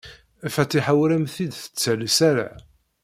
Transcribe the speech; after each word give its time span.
Fatiḥa 0.53 0.93
ur 1.03 1.09
am-t-id-tettales 1.15 2.17
ara. 2.29 2.49